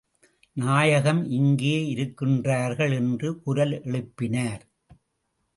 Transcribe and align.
நாயகம் 0.57 1.29
இங்கே 1.29 1.75
இருக்கின்றார்கள் 1.93 2.93
என்று 2.93 3.29
குரல் 3.41 3.75
எழுப்பினார். 3.83 4.63